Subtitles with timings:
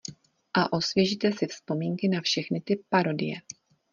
[0.53, 3.35] A osvěžíte si vzpomínky na všechny ty parodie.